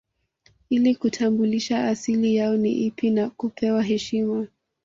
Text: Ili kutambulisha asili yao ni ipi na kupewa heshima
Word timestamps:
Ili 0.69 0.95
kutambulisha 0.95 1.87
asili 1.87 2.35
yao 2.35 2.57
ni 2.57 2.71
ipi 2.85 3.09
na 3.09 3.29
kupewa 3.29 3.83
heshima 3.83 4.47